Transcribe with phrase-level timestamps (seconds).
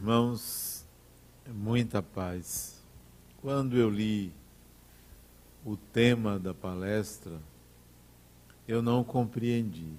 [0.00, 0.86] irmãos,
[1.46, 2.82] muita paz.
[3.42, 4.32] Quando eu li
[5.62, 7.38] o tema da palestra,
[8.66, 9.92] eu não compreendi.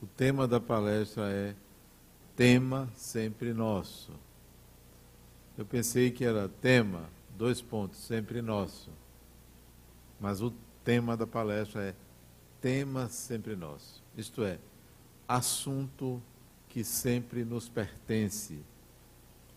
[0.00, 1.54] O tema da palestra é
[2.34, 4.12] tema sempre nosso.
[5.58, 7.04] Eu pensei que era tema,
[7.36, 8.90] dois pontos, sempre nosso.
[10.18, 11.94] Mas o tema da palestra é
[12.62, 14.02] tema sempre nosso.
[14.16, 14.58] Isto é,
[15.28, 16.22] assunto
[16.66, 18.58] que sempre nos pertence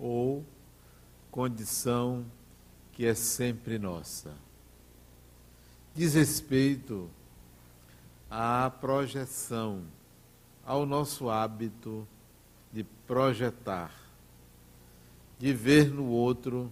[0.01, 0.43] ou
[1.29, 2.25] condição
[2.91, 4.35] que é sempre nossa.
[5.93, 7.07] Diz respeito
[8.29, 9.83] à projeção,
[10.65, 12.07] ao nosso hábito
[12.73, 13.93] de projetar,
[15.37, 16.71] de ver no outro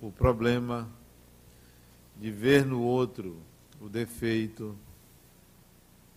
[0.00, 0.88] o problema,
[2.16, 3.36] de ver no outro
[3.80, 4.74] o defeito,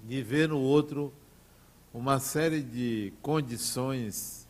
[0.04, 1.12] de ver no outro
[1.94, 4.41] uma série de condições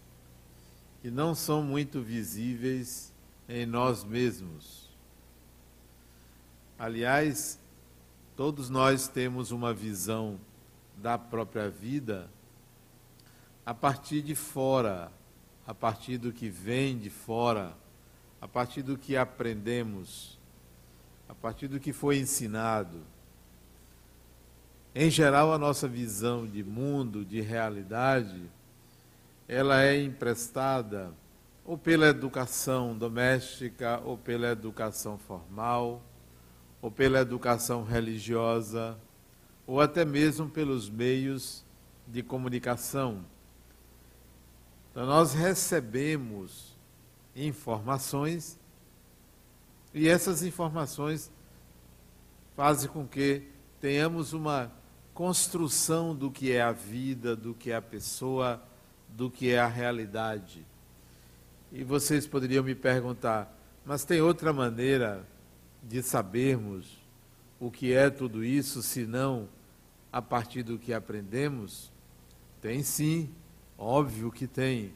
[1.02, 3.12] que não são muito visíveis
[3.50, 4.90] em nós mesmos.
[6.78, 7.60] Aliás,
[8.36, 10.40] todos nós temos uma visão
[10.98, 12.30] da própria vida
[13.66, 15.12] a partir de fora,
[15.66, 17.76] a partir do que vem de fora,
[18.40, 20.40] a partir do que aprendemos,
[21.28, 23.02] a partir do que foi ensinado.
[24.94, 28.42] Em geral, a nossa visão de mundo, de realidade,
[29.52, 31.14] ela é emprestada
[31.66, 36.02] ou pela educação doméstica, ou pela educação formal,
[36.82, 38.98] ou pela educação religiosa,
[39.68, 41.66] ou até mesmo pelos meios
[42.08, 43.26] de comunicação.
[44.90, 46.78] Então, nós recebemos
[47.36, 48.58] informações
[49.94, 51.30] e essas informações
[52.56, 53.50] fazem com que
[53.82, 54.72] tenhamos uma
[55.14, 58.71] construção do que é a vida, do que é a pessoa
[59.12, 60.66] do que é a realidade.
[61.72, 63.56] E vocês poderiam me perguntar,
[63.86, 65.26] mas tem outra maneira
[65.84, 67.00] de sabermos
[67.60, 69.48] o que é tudo isso, senão
[70.12, 71.92] a partir do que aprendemos?
[72.60, 73.30] Tem sim,
[73.78, 74.94] óbvio que tem.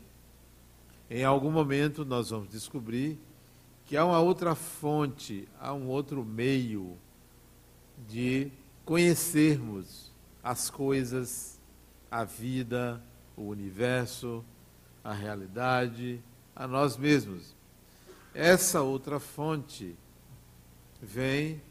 [1.09, 3.19] Em algum momento nós vamos descobrir
[3.85, 6.97] que há uma outra fonte, há um outro meio
[8.07, 8.51] de
[8.83, 10.11] conhecermos
[10.43, 11.59] as coisas,
[12.09, 13.01] a vida,
[13.35, 14.43] o universo,
[15.03, 16.21] a realidade,
[16.55, 17.55] a nós mesmos.
[18.33, 19.95] Essa outra fonte
[21.01, 21.61] vem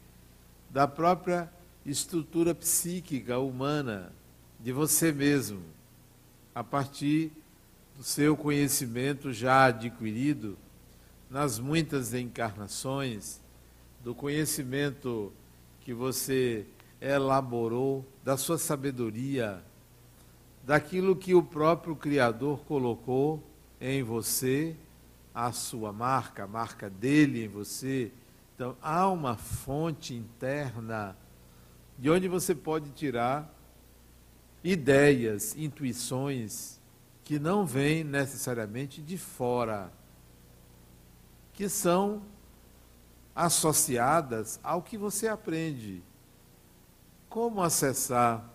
[0.69, 1.51] da própria
[1.85, 4.11] estrutura psíquica humana,
[4.59, 5.61] de você mesmo,
[6.53, 7.31] a partir
[7.95, 10.57] do seu conhecimento já adquirido
[11.29, 13.39] nas muitas encarnações,
[14.03, 15.31] do conhecimento
[15.81, 16.65] que você
[17.01, 19.63] elaborou, da sua sabedoria
[20.65, 23.43] daquilo que o próprio Criador colocou
[23.79, 24.75] em você,
[25.33, 28.11] a sua marca, a marca dele em você.
[28.55, 31.15] Então, há uma fonte interna
[31.99, 33.53] de onde você pode tirar
[34.63, 36.81] ideias, intuições
[37.23, 39.91] que não vêm necessariamente de fora,
[41.53, 42.23] que são
[43.35, 46.01] associadas ao que você aprende.
[47.29, 48.54] Como acessar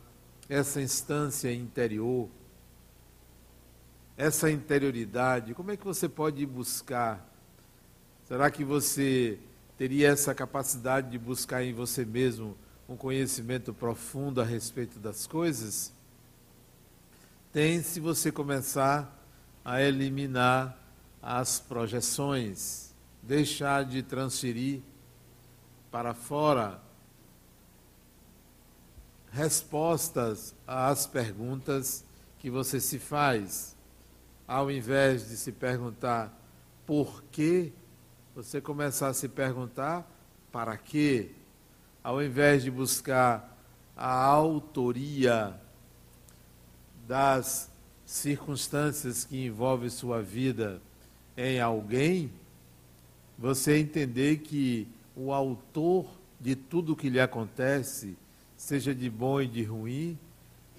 [0.50, 2.28] essa instância interior,
[4.16, 7.24] essa interioridade, como é que você pode buscar?
[8.26, 9.38] Será que você
[9.78, 12.56] teria essa capacidade de buscar em você mesmo
[12.88, 15.92] um conhecimento profundo a respeito das coisas?
[17.52, 19.24] Tem se você começar
[19.64, 20.76] a eliminar
[21.22, 24.80] as projeções, deixar de transferir
[25.92, 26.82] para fora
[29.32, 32.04] respostas às perguntas
[32.38, 33.76] que você se faz.
[34.46, 36.36] Ao invés de se perguntar
[36.86, 37.72] por quê,
[38.34, 40.10] você começar a se perguntar
[40.50, 41.30] para quê.
[42.02, 43.56] Ao invés de buscar
[43.96, 45.54] a autoria
[47.06, 47.70] das
[48.04, 50.80] circunstâncias que envolvem sua vida
[51.36, 52.32] em alguém,
[53.38, 56.06] você entender que o autor
[56.40, 58.16] de tudo que lhe acontece
[58.60, 60.18] seja de bom e de ruim,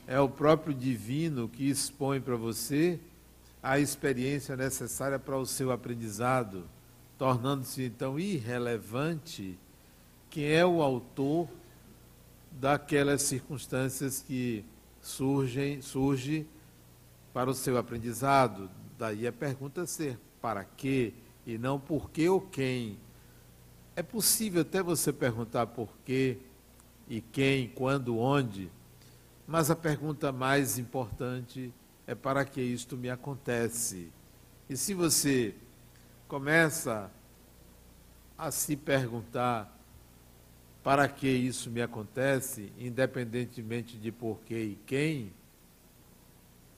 [0.06, 3.00] é o próprio divino que expõe para você
[3.62, 6.64] a experiência necessária para o seu aprendizado,
[7.18, 9.58] tornando-se então irrelevante
[10.30, 11.50] quem é o autor
[12.52, 14.64] daquelas circunstâncias que
[15.02, 16.46] surgem, surge
[17.34, 18.70] para o seu aprendizado.
[18.96, 21.14] Daí a pergunta ser para quê
[21.48, 23.00] e não por quê ou quem.
[23.96, 26.38] É possível até você perguntar por quê
[27.12, 28.72] e quem, quando, onde.
[29.46, 31.74] Mas a pergunta mais importante
[32.08, 34.10] é para que isto me acontece.
[34.70, 35.54] E se você
[36.26, 37.12] começa
[38.38, 39.78] a se perguntar
[40.82, 45.34] para que isso me acontece, independentemente de porquê e quem,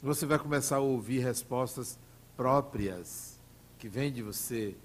[0.01, 2.00] você vai começar a ouvir respostas
[2.35, 3.39] próprias
[3.77, 4.75] que vêm de você.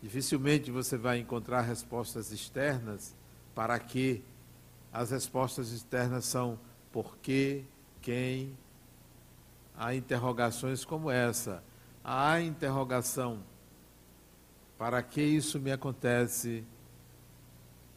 [0.00, 3.18] Dificilmente você vai encontrar respostas externas
[3.60, 4.24] para que.
[4.90, 6.58] As respostas externas são
[6.90, 7.62] por quê,
[8.00, 8.56] quem.
[9.76, 11.62] Há interrogações como essa.
[12.02, 13.42] Há interrogação
[14.78, 16.64] para que isso me acontece?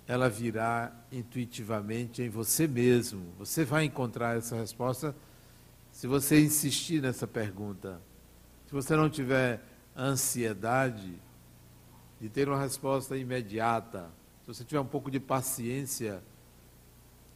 [0.06, 3.33] Ela virá intuitivamente em você mesmo.
[3.39, 5.15] Você vai encontrar essa resposta
[5.94, 8.01] se você insistir nessa pergunta.
[8.68, 9.63] Se você não tiver
[9.95, 11.13] ansiedade
[12.19, 14.12] de ter uma resposta imediata,
[14.43, 16.21] se você tiver um pouco de paciência,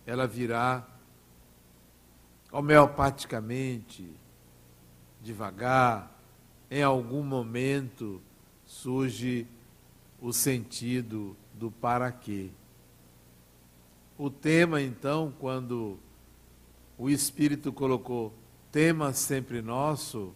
[0.05, 0.85] ela virá
[2.51, 4.13] homeopaticamente,
[5.21, 6.11] devagar,
[6.69, 8.21] em algum momento
[8.65, 9.47] surge
[10.21, 12.49] o sentido do para quê.
[14.17, 15.97] O tema, então, quando
[16.97, 18.33] o Espírito colocou
[18.69, 20.33] tema sempre nosso,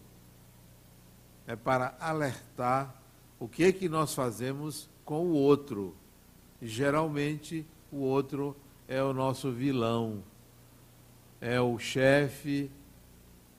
[1.46, 2.94] é para alertar
[3.38, 5.94] o que é que nós fazemos com o outro.
[6.62, 8.56] Geralmente, o outro
[8.86, 10.22] é o nosso vilão,
[11.40, 12.70] é o chefe,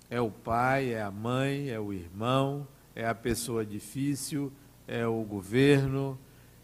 [0.10, 2.66] é o pai, é a mãe, é o irmão,
[2.96, 4.54] é a pessoa difícil,
[4.88, 6.18] é o governo,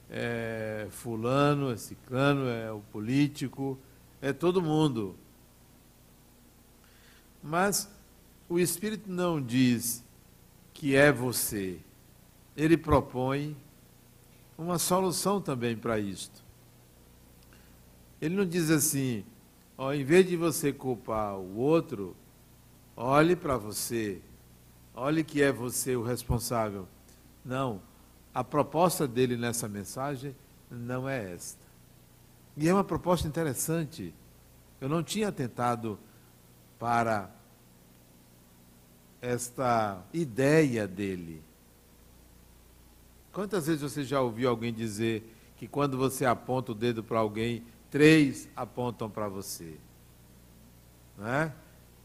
[0.10, 3.78] é fulano, é ciclano, é o político,
[4.22, 5.18] é todo mundo.
[7.44, 7.92] Mas
[8.48, 10.06] o Espírito não diz
[10.74, 11.80] que é você.
[12.56, 13.58] Ele propõe
[14.60, 16.44] uma solução também para isto.
[18.22, 19.24] Ele não diz assim,
[19.78, 22.14] ó, em vez de você culpar o outro,
[22.96, 24.22] olhe para você,
[24.94, 26.86] olhe que é você o responsável.
[27.44, 27.82] Não,
[28.34, 30.36] a proposta dele nessa mensagem
[30.70, 31.66] não é esta.
[32.58, 34.14] E é uma proposta interessante.
[34.82, 35.98] Eu não tinha tentado
[36.78, 37.32] para
[39.22, 41.42] esta ideia dele.
[43.32, 47.64] Quantas vezes você já ouviu alguém dizer que quando você aponta o dedo para alguém,
[47.92, 49.76] três apontam para você?
[51.18, 51.54] Não é?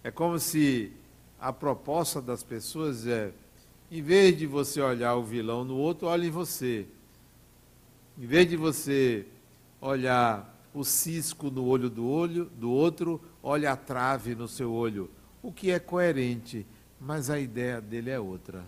[0.03, 0.93] é como se
[1.41, 3.33] a proposta das pessoas é
[3.91, 6.87] em vez de você olhar o vilão no outro, olhe em você.
[8.19, 9.27] Em vez de você
[9.81, 15.11] olhar o cisco no olho do olho do outro, olhe a trave no seu olho.
[15.43, 16.67] O que é coerente,
[17.01, 18.65] mas a ideia dele é outra.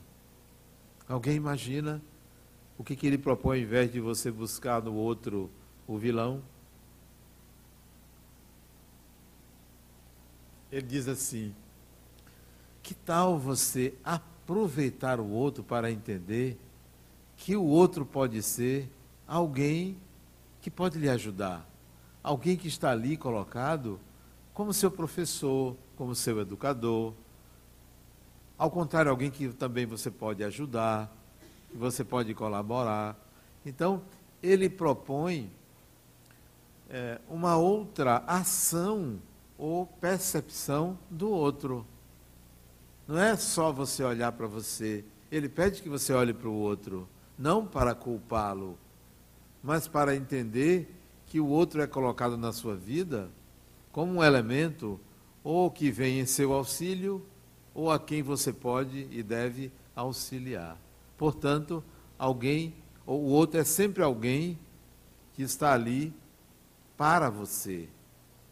[1.09, 2.01] Alguém imagina
[2.79, 5.51] o que, que ele propõe, ao invés de você buscar no outro
[5.87, 6.43] o vilão?
[10.71, 11.55] Ele diz assim:
[12.83, 16.59] que tal você aproveitar o outro para entender
[17.37, 18.91] que o outro pode ser
[19.27, 19.97] alguém
[20.61, 21.69] que pode lhe ajudar,
[22.23, 23.99] alguém que está ali colocado
[24.53, 27.13] como seu professor, como seu educador.
[28.57, 31.15] Ao contrário, alguém que também você pode ajudar,
[31.77, 33.17] você pode colaborar.
[33.65, 34.03] Então,
[34.43, 35.51] ele propõe
[36.89, 39.19] é, uma outra ação
[39.59, 41.87] ou percepção do outro.
[43.07, 45.05] Não é só você olhar para você.
[45.31, 48.79] Ele pede que você olhe para o outro, não para culpá-lo,
[49.63, 50.95] mas para entender
[51.27, 53.29] que o outro é colocado na sua vida
[53.91, 55.01] como um elemento
[55.43, 57.25] ou que vem em seu auxílio
[57.75, 60.79] ou a quem você pode e deve auxiliar.
[61.17, 61.83] Portanto,
[62.19, 62.75] alguém
[63.07, 64.59] ou o outro é sempre alguém
[65.33, 66.13] que está ali
[66.97, 67.89] para você,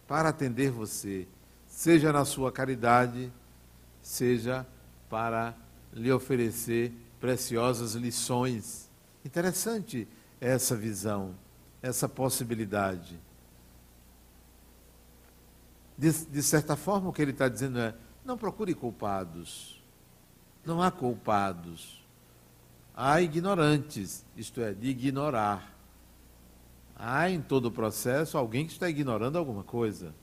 [0.06, 1.26] para atender você,
[1.66, 3.32] seja na sua caridade,
[4.00, 4.66] seja
[5.08, 5.56] para
[5.92, 8.90] lhe oferecer preciosas lições.
[9.24, 10.06] Interessante
[10.40, 11.34] essa visão,
[11.82, 13.18] essa possibilidade.
[15.96, 17.94] De, de certa forma, o que ele está dizendo é:
[18.24, 19.82] não procure culpados.
[20.64, 22.03] Não há culpados.
[22.96, 25.74] Há ignorantes, isto é, de ignorar.
[26.96, 30.14] Há em todo o processo alguém que está ignorando alguma coisa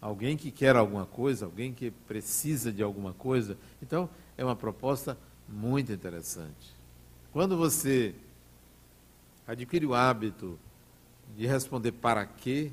[0.00, 3.56] alguém que quer alguma coisa, alguém que precisa de alguma coisa.
[3.82, 6.74] Então, é uma proposta muito interessante.
[7.32, 8.14] Quando você
[9.46, 10.58] adquire o hábito
[11.36, 12.70] de responder para quê,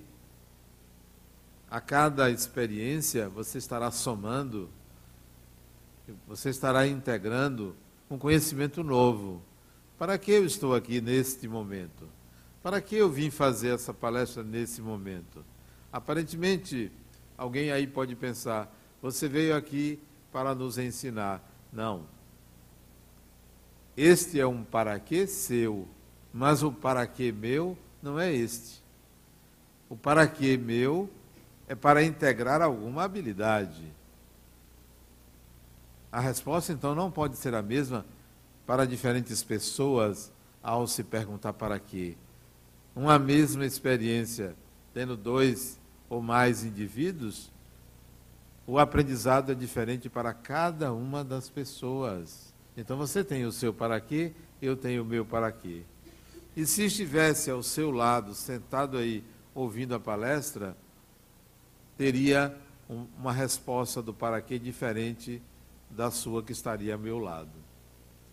[1.70, 4.70] a cada experiência você estará somando,
[6.27, 7.75] você estará integrando
[8.10, 9.41] um conhecimento novo.
[9.98, 12.07] Para que eu estou aqui neste momento?
[12.62, 15.43] Para que eu vim fazer essa palestra nesse momento?
[15.91, 16.91] Aparentemente,
[17.38, 20.00] Alguém aí pode pensar, você veio aqui
[20.31, 21.41] para nos ensinar.
[21.72, 22.05] Não.
[23.98, 25.88] Este é um para quê seu,
[26.31, 28.83] mas o para quê meu não é este.
[29.89, 31.10] O para quê meu
[31.67, 33.83] é para integrar alguma habilidade.
[36.13, 38.05] A resposta então não pode ser a mesma
[38.67, 42.15] para diferentes pessoas ao se perguntar para quê.
[42.96, 44.55] Uma mesma experiência,
[44.93, 47.51] tendo dois ou mais indivíduos,
[48.67, 52.53] o aprendizado é diferente para cada uma das pessoas.
[52.77, 55.82] Então você tem o seu para quê, eu tenho o meu para quê.
[56.55, 59.24] E se estivesse ao seu lado, sentado aí,
[59.55, 60.77] ouvindo a palestra,
[61.98, 62.55] teria
[62.88, 65.41] um, uma resposta do para quê diferente
[65.95, 67.51] da sua que estaria ao meu lado.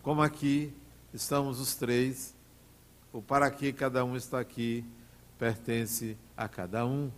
[0.01, 0.73] Como aqui
[1.13, 2.35] estamos os três,
[3.13, 4.85] o para que cada um está aqui
[5.37, 7.11] pertence a cada um.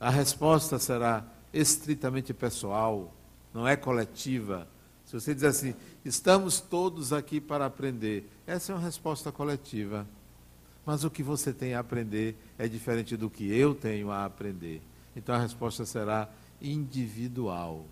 [0.00, 3.12] A resposta será estritamente pessoal,
[3.52, 4.66] não é coletiva.
[5.04, 10.06] Se você dizer assim, estamos todos aqui para aprender, essa é uma resposta coletiva.
[10.84, 14.82] Mas o que você tem a aprender é diferente do que eu tenho a aprender.
[15.14, 16.28] Então a resposta será
[16.60, 17.86] individual.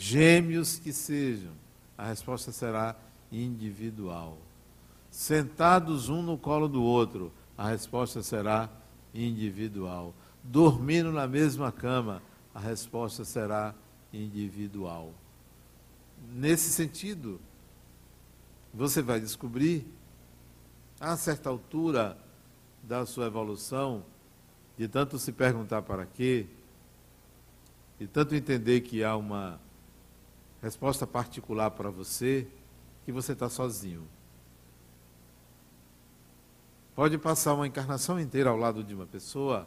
[0.00, 1.50] Gêmeos que sejam,
[1.98, 2.94] a resposta será
[3.32, 4.38] individual.
[5.10, 8.70] Sentados um no colo do outro, a resposta será
[9.12, 10.14] individual.
[10.44, 12.22] Dormindo na mesma cama,
[12.54, 13.74] a resposta será
[14.12, 15.12] individual.
[16.32, 17.40] Nesse sentido,
[18.72, 19.84] você vai descobrir,
[21.00, 22.16] a certa altura
[22.84, 24.04] da sua evolução,
[24.76, 26.46] de tanto se perguntar para quê,
[27.98, 29.58] de tanto entender que há uma
[30.62, 32.46] resposta particular para você,
[33.04, 34.06] que você está sozinho.
[36.94, 39.66] Pode passar uma encarnação inteira ao lado de uma pessoa,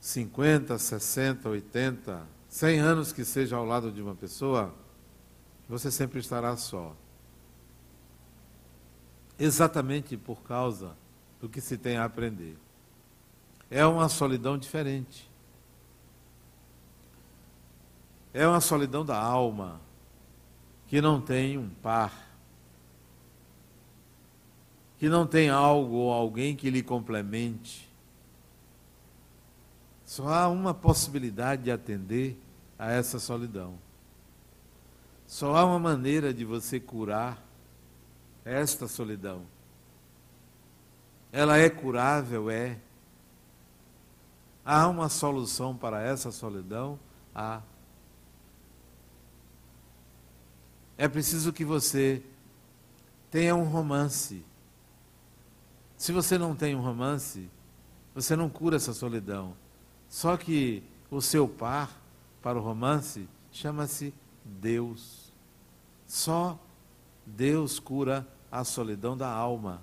[0.00, 4.74] 50, 60, 80, 100 anos que seja ao lado de uma pessoa,
[5.68, 6.94] você sempre estará só.
[9.38, 10.96] Exatamente por causa
[11.40, 12.56] do que se tem a aprender.
[13.70, 15.30] É uma solidão diferente.
[18.34, 19.80] É uma solidão da alma
[20.88, 22.12] que não tem um par,
[24.98, 27.88] que não tem algo ou alguém que lhe complemente.
[30.04, 32.36] Só há uma possibilidade de atender
[32.76, 33.78] a essa solidão.
[35.26, 37.40] Só há uma maneira de você curar
[38.44, 39.42] esta solidão.
[41.32, 42.78] Ela é curável, é.
[44.64, 46.98] Há uma solução para essa solidão?
[47.34, 47.60] Há.
[50.96, 52.22] É preciso que você
[53.30, 54.44] tenha um romance.
[55.96, 57.48] Se você não tem um romance,
[58.14, 59.56] você não cura essa solidão.
[60.08, 61.90] Só que o seu par
[62.42, 65.32] para o romance chama-se Deus.
[66.06, 66.58] Só
[67.26, 69.82] Deus cura a solidão da alma.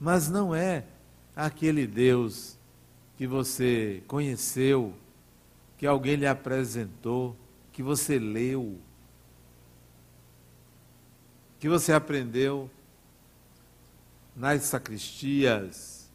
[0.00, 0.84] Mas não é
[1.34, 2.56] aquele Deus
[3.16, 4.94] que você conheceu,
[5.76, 7.36] que alguém lhe apresentou,
[7.72, 8.78] que você leu,
[11.66, 12.70] que você aprendeu
[14.36, 16.08] nas sacristias,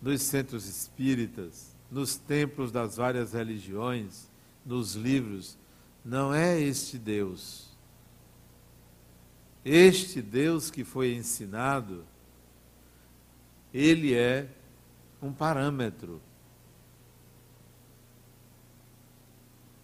[0.00, 4.30] nos centros espíritas, nos templos das várias religiões,
[4.64, 5.58] nos livros,
[6.02, 7.68] não é este Deus.
[9.62, 12.06] Este Deus que foi ensinado,
[13.74, 14.48] ele é
[15.20, 16.18] um parâmetro.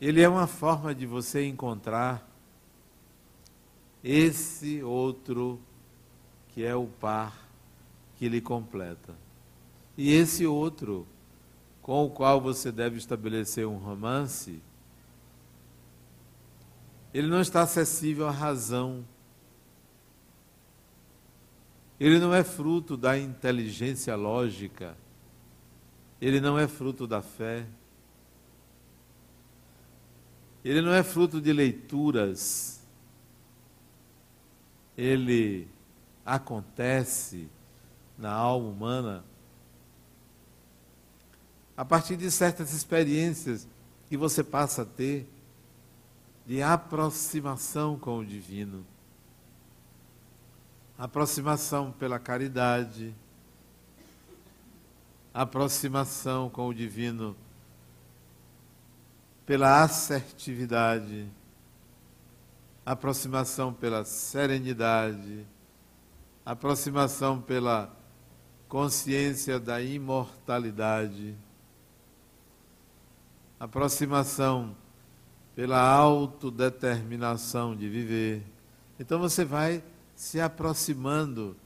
[0.00, 2.33] Ele é uma forma de você encontrar
[4.04, 5.58] esse outro
[6.48, 7.48] que é o par
[8.16, 9.14] que lhe completa.
[9.96, 11.06] E esse outro
[11.80, 14.62] com o qual você deve estabelecer um romance,
[17.12, 19.04] ele não está acessível à razão.
[21.98, 24.96] Ele não é fruto da inteligência lógica.
[26.20, 27.66] Ele não é fruto da fé.
[30.64, 32.73] Ele não é fruto de leituras
[34.96, 35.68] ele
[36.24, 37.48] acontece
[38.16, 39.24] na alma humana
[41.76, 43.66] a partir de certas experiências
[44.08, 45.28] que você passa a ter
[46.46, 48.86] de aproximação com o divino.
[50.96, 53.12] Aproximação pela caridade,
[55.32, 57.34] aproximação com o divino
[59.44, 61.28] pela assertividade
[62.84, 65.46] aproximação pela serenidade,
[66.44, 67.90] aproximação pela
[68.68, 71.34] consciência da imortalidade,
[73.58, 74.76] aproximação
[75.54, 78.42] pela autodeterminação de viver,
[78.98, 79.82] Então você vai
[80.14, 81.56] se aproximando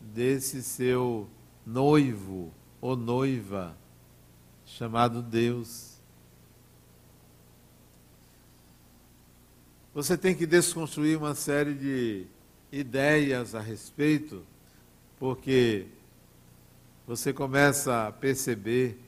[0.00, 1.28] desse seu
[1.64, 3.76] noivo ou noiva
[4.64, 5.91] chamado Deus.
[9.94, 12.26] Você tem que desconstruir uma série de
[12.72, 14.42] ideias a respeito,
[15.18, 15.86] porque
[17.06, 18.98] você começa a perceber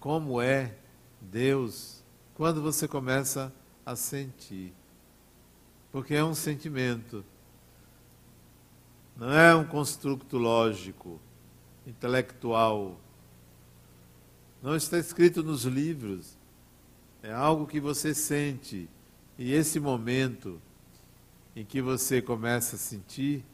[0.00, 0.74] como é
[1.20, 2.02] Deus
[2.34, 3.52] quando você começa
[3.84, 4.72] a sentir.
[5.92, 7.22] Porque é um sentimento,
[9.14, 11.20] não é um construto lógico,
[11.86, 12.98] intelectual.
[14.62, 16.38] Não está escrito nos livros,
[17.22, 18.88] é algo que você sente.
[19.38, 20.60] E esse momento
[21.54, 23.44] em que você começa a sentir,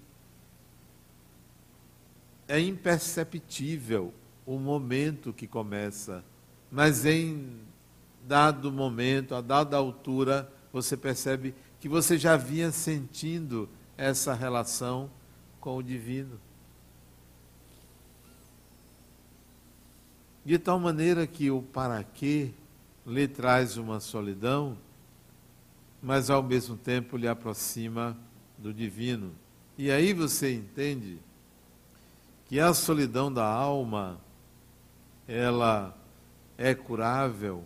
[2.49, 4.13] é imperceptível
[4.47, 6.25] o momento que começa,
[6.71, 7.61] mas em
[8.27, 15.11] dado momento, a dada altura, você percebe que você já vinha sentindo essa relação
[15.61, 16.41] com o divino.
[20.45, 22.51] De tal maneira que o para quê
[23.07, 24.77] lhe traz uma solidão,
[26.05, 28.15] mas ao mesmo tempo lhe aproxima
[28.59, 29.33] do divino.
[29.79, 31.19] E aí você entende
[32.45, 34.21] que a solidão da alma
[35.27, 35.97] ela
[36.59, 37.65] é curável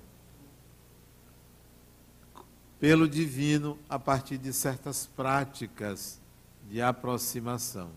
[2.78, 6.20] pelo divino a partir de certas práticas
[6.70, 7.90] de aproximação.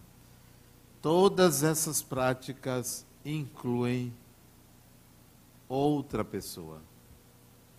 [1.03, 4.11] Todas essas práticas incluem
[5.69, 6.81] outra pessoa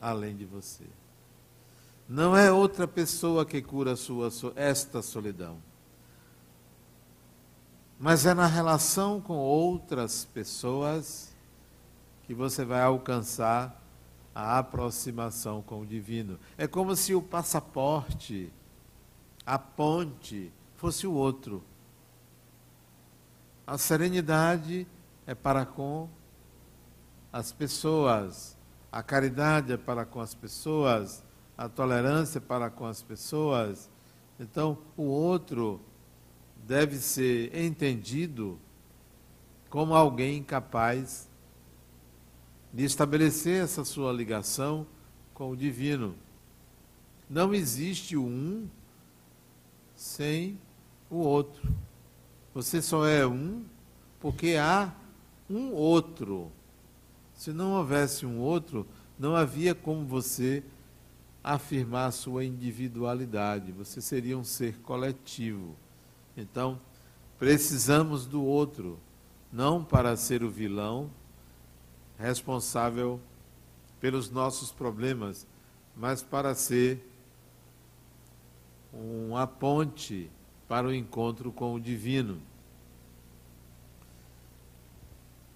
[0.01, 1.02] além de você.
[2.13, 5.57] Não é outra pessoa que cura sua, esta solidão.
[7.99, 11.35] Mas é na relação com outras pessoas
[12.25, 13.83] que você vai alcançar
[14.35, 16.39] a aproximação com o divino.
[16.59, 18.53] É como se o passaporte,
[19.47, 21.65] a ponte, fosse o outro.
[23.67, 24.87] A serenidade
[25.27, 26.11] é para com
[27.33, 28.55] as pessoas,
[28.93, 31.25] a caridade é para com as pessoas,
[31.63, 33.89] a tolerância para com as pessoas.
[34.41, 35.81] Então, o outro
[36.67, 38.59] deve ser entendido
[39.71, 41.29] como alguém capaz
[42.73, 44.85] de estabelecer essa sua ligação
[45.33, 46.17] com o divino.
[47.31, 48.67] Não existe um
[49.95, 50.59] sem
[51.09, 51.73] o outro.
[52.55, 53.65] Você só é um
[54.19, 54.93] porque há
[55.49, 56.51] um outro.
[57.35, 58.85] Se não houvesse um outro,
[59.17, 60.65] não havia como você
[61.43, 65.75] afirmar sua individualidade, você seria um ser coletivo.
[66.37, 66.81] Então,
[67.39, 68.99] precisamos do outro,
[69.53, 71.11] não para ser o vilão
[72.19, 73.21] responsável
[74.01, 75.47] pelos nossos problemas,
[75.97, 77.05] mas para ser
[78.93, 80.31] uma ponte
[80.69, 82.41] para o encontro com o divino.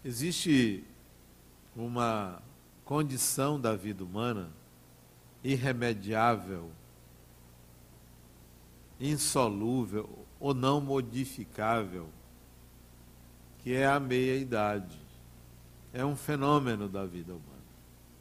[0.05, 0.85] Existe
[1.75, 2.42] uma
[2.85, 4.51] condição da vida humana
[5.46, 6.72] irremediável,
[8.98, 12.09] insolúvel ou não modificável,
[13.61, 14.98] que é a meia-idade.
[15.92, 17.46] É um fenômeno da vida humana.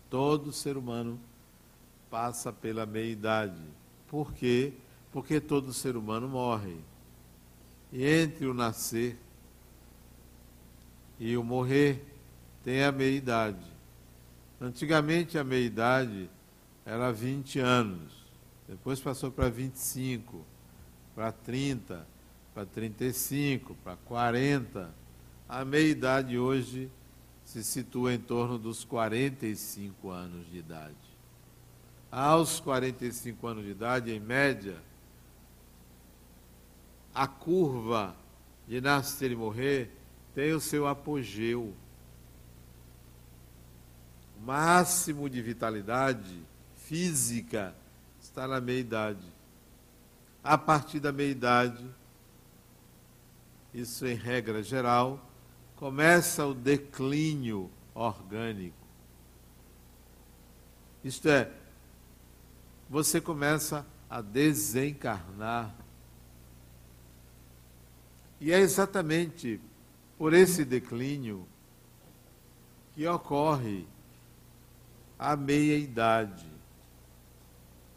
[0.08, 1.20] Todo ser humano
[2.12, 3.62] passa pela meia-idade.
[4.08, 4.74] Por quê?
[5.12, 6.78] Porque todo ser humano morre.
[7.92, 9.18] E entre o nascer
[11.20, 12.06] e o morrer
[12.64, 13.66] tem a meia-idade.
[14.62, 16.30] Antigamente a meia-idade
[16.86, 18.14] era 20 anos,
[18.68, 20.46] depois passou para 25,
[21.16, 22.06] para 30,
[22.54, 24.94] para 35, para 40.
[25.50, 26.92] A meia-idade hoje
[27.44, 30.96] se situa em torno dos 45 anos de idade.
[32.12, 34.78] Aos 45 anos de idade, em média,
[37.14, 38.16] a curva
[38.68, 39.92] de nascer e morrer
[40.36, 41.74] tem o seu apogeu.
[44.38, 46.46] O máximo de vitalidade
[46.88, 47.76] física
[48.20, 49.26] está na meia-idade.
[50.44, 51.90] A partir da meia-idade,
[53.74, 55.20] isso em regra geral,
[55.76, 58.78] começa o declínio orgânico.
[61.04, 61.52] Isto é,
[62.90, 65.76] você começa a desencarnar.
[68.40, 69.60] E é exatamente
[70.18, 71.48] por esse declínio
[72.94, 73.88] que ocorre
[75.18, 76.55] a meia-idade.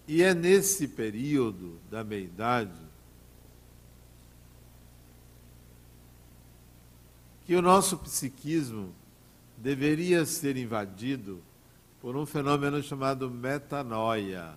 [0.09, 2.81] E é nesse período da meia-idade
[7.45, 8.95] que o nosso psiquismo
[9.59, 11.43] deveria ser invadido
[12.01, 14.55] por um fenômeno chamado metanoia.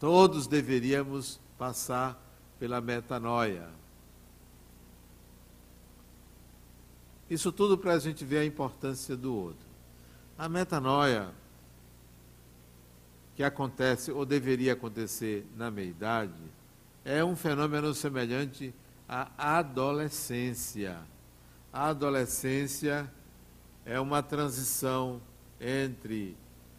[0.00, 2.18] Todos deveríamos passar
[2.58, 3.68] pela metanoia.
[7.28, 9.66] Isso tudo para a gente ver a importância do outro.
[10.38, 11.30] A metanoia,
[13.38, 16.42] que acontece ou deveria acontecer na meia-idade,
[17.04, 18.74] é um fenômeno semelhante
[19.08, 20.98] à adolescência.
[21.72, 23.08] A adolescência
[23.86, 25.22] é uma transição
[25.60, 26.36] entre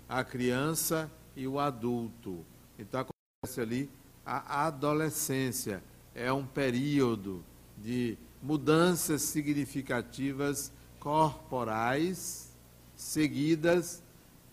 [0.10, 2.46] a criança e o adulto.
[2.78, 3.90] Então acontece ali
[4.26, 5.82] a adolescência.
[6.14, 7.42] É um período
[7.78, 12.52] de mudanças significativas corporais,
[12.98, 14.04] seguidas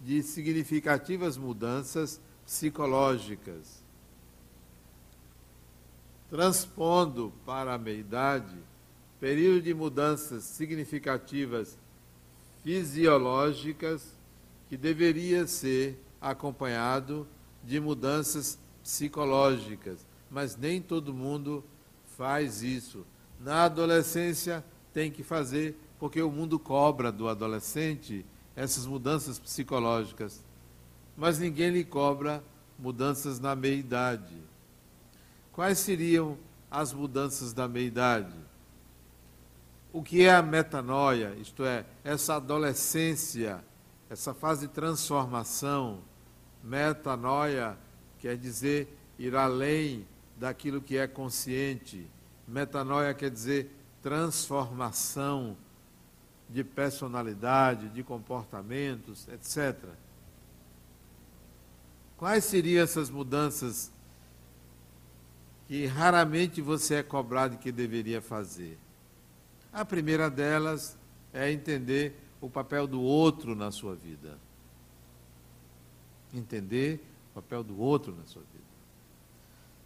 [0.01, 3.85] de significativas mudanças psicológicas.
[6.29, 8.57] Transpondo para a meia-idade,
[9.21, 11.79] período de mudanças significativas
[12.63, 14.17] fisiológicas
[14.69, 17.27] que deveria ser acompanhado
[17.63, 21.65] de mudanças psicológicas, mas nem todo mundo
[22.17, 23.07] faz isso.
[23.41, 28.25] Na adolescência tem que fazer, porque o mundo cobra do adolescente
[28.57, 30.43] essas mudanças psicológicas,
[31.15, 32.43] mas ninguém lhe cobra
[32.79, 34.35] mudanças na meia-idade.
[35.53, 36.39] Quais seriam
[36.71, 38.35] as mudanças da meia-idade?
[39.93, 43.63] O que é a metanoia, isto é, essa adolescência,
[44.11, 46.01] essa fase de transformação?
[46.63, 47.79] Metanoia
[48.19, 48.89] quer dizer
[49.19, 52.07] ir além daquilo que é consciente.
[52.47, 55.57] Metanoia quer dizer transformação
[56.49, 59.77] de personalidade, de comportamentos, etc.
[62.17, 63.93] Quais seriam essas mudanças
[65.67, 68.79] que raramente você é cobrado que deveria fazer?
[69.73, 70.97] A primeira delas
[71.33, 74.39] é entender o papel do outro na sua vida.
[76.33, 78.65] Entender o papel do outro na sua vida.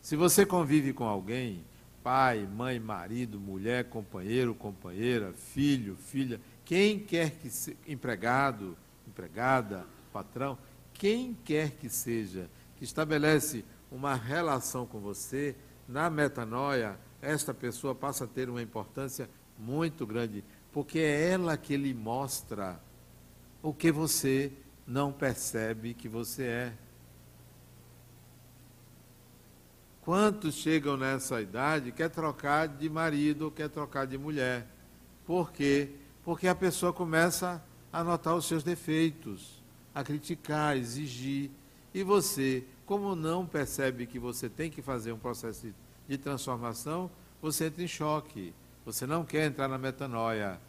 [0.00, 1.64] Se você convive com alguém,
[2.02, 10.56] pai, mãe, marido, mulher, companheiro, companheira, filho, filha, quem quer que seja, empregado, empregada, patrão,
[10.94, 15.56] quem quer que seja, que estabelece uma relação com você,
[15.88, 19.28] na metanoia, esta pessoa passa a ter uma importância
[19.58, 22.80] muito grande, porque é ela que lhe mostra
[23.60, 24.52] o que você
[24.86, 26.72] não percebe que você é.
[30.02, 34.68] Quantos chegam nessa idade quer trocar de marido, quer trocar de mulher?
[35.26, 35.96] Por quê?
[36.24, 39.62] Porque a pessoa começa a notar os seus defeitos,
[39.94, 41.50] a criticar, a exigir.
[41.92, 45.72] E você, como não percebe que você tem que fazer um processo
[46.08, 48.54] de transformação, você entra em choque.
[48.84, 50.60] Você não quer entrar na metanoia.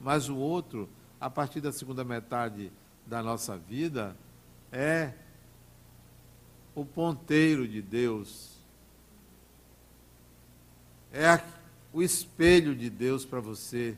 [0.00, 0.88] Mas o outro,
[1.20, 2.72] a partir da segunda metade
[3.06, 4.16] da nossa vida,
[4.70, 5.12] é
[6.74, 8.58] o ponteiro de Deus
[11.12, 11.42] é
[11.92, 13.96] o espelho de Deus para você,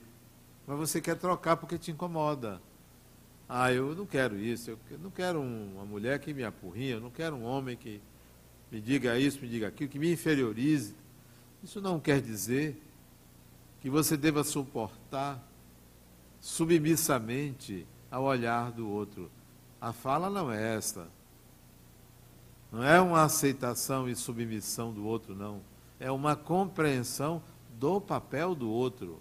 [0.71, 2.63] mas você quer trocar porque te incomoda.
[3.49, 7.11] Ah, eu não quero isso, eu não quero uma mulher que me apurrinha, eu não
[7.11, 8.01] quero um homem que
[8.71, 10.95] me diga isso, me diga aquilo, que me inferiorize.
[11.61, 12.81] Isso não quer dizer
[13.81, 15.45] que você deva suportar
[16.41, 19.29] submissamente ao olhar do outro.
[19.81, 21.09] A fala não é esta.
[22.71, 25.61] Não é uma aceitação e submissão do outro, não
[25.99, 27.43] é uma compreensão
[27.77, 29.21] do papel do outro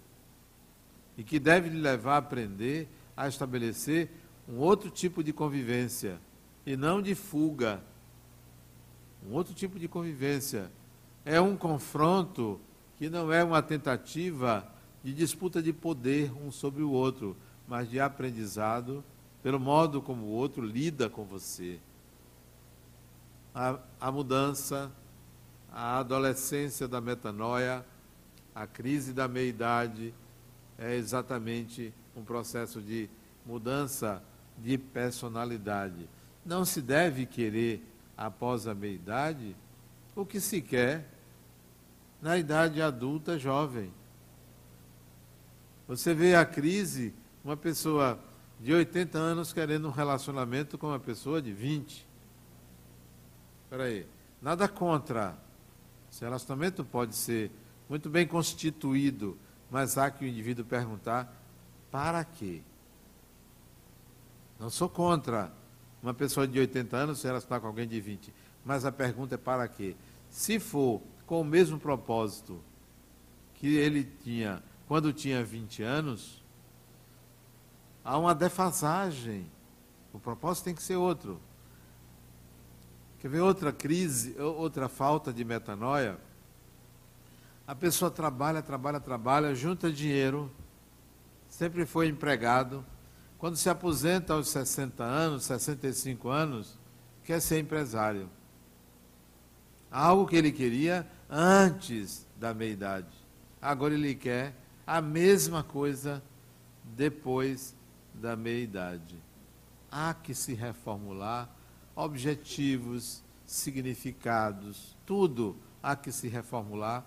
[1.19, 4.10] e que deve lhe levar a aprender a estabelecer
[4.47, 6.17] um outro tipo de convivência
[6.65, 7.84] e não de fuga.
[9.27, 10.71] Um outro tipo de convivência.
[11.25, 12.58] É um confronto
[12.97, 14.65] que não é uma tentativa
[15.03, 17.36] de disputa de poder um sobre o outro,
[17.67, 19.03] mas de aprendizado
[19.43, 21.79] pelo modo como o outro lida com você.
[23.53, 24.89] A, a mudança
[25.71, 27.86] a adolescência da metanoia,
[28.55, 30.13] a crise da meia-idade,
[30.80, 33.10] é exatamente um processo de
[33.46, 34.24] mudança
[34.58, 36.10] de personalidade.
[36.46, 37.84] Não se deve querer,
[38.18, 39.56] após a meia-idade,
[40.15, 41.08] o que se quer
[42.22, 43.92] na idade adulta jovem.
[45.88, 47.13] Você vê a crise,
[47.44, 48.20] uma pessoa
[48.60, 52.08] de 80 anos querendo um relacionamento com uma pessoa de 20.
[53.63, 54.06] Espera aí,
[54.42, 55.38] nada contra
[56.12, 57.52] esse relacionamento pode ser
[57.88, 59.38] muito bem constituído,
[59.69, 61.34] mas há que o indivíduo perguntar:
[61.91, 62.62] para quê?
[64.60, 65.51] Não sou contra
[66.01, 69.38] uma pessoa de 80 anos se relacionar com alguém de 20, mas a pergunta é
[69.38, 69.95] para quê?
[70.29, 72.62] Se for com o mesmo propósito
[73.55, 76.43] que ele tinha quando tinha 20 anos,
[78.03, 79.45] há uma defasagem.
[80.12, 81.39] O propósito tem que ser outro.
[83.19, 86.17] Quer ver outra crise, outra falta de metanoia?
[87.69, 90.51] A pessoa trabalha, trabalha, trabalha, junta dinheiro,
[91.47, 92.84] sempre foi empregado.
[93.38, 96.79] Quando se aposenta aos 60 anos, 65 anos,
[97.23, 98.27] quer ser empresário.
[99.91, 103.15] Algo que ele queria antes da meia-idade.
[103.62, 104.55] Agora ele quer
[104.88, 106.23] a mesma coisa
[106.84, 107.75] depois
[108.15, 109.15] da meia-idade.
[109.91, 111.47] Há que se reformular
[111.95, 117.05] objetivos, significados, tudo há que se reformular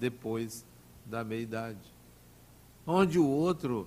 [0.00, 0.64] depois
[1.04, 1.78] da meia-idade.
[2.86, 3.86] Onde o outro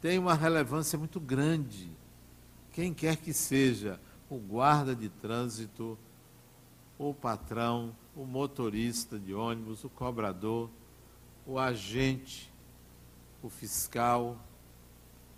[0.00, 1.90] tem uma relevância muito grande.
[2.72, 5.96] Quem quer que seja o guarda de trânsito,
[6.98, 10.68] o patrão, o motorista de ônibus, o cobrador,
[11.46, 12.52] o agente,
[13.42, 14.36] o fiscal,